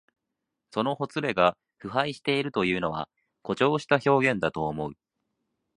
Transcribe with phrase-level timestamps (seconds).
[0.71, 3.07] そのほつれが腐敗しているというのは、
[3.43, 4.93] 誇張した表現だと思う。